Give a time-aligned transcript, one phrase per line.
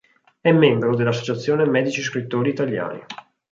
[0.41, 3.01] È membro dell’"Associazione Medici Scrittori Italiani".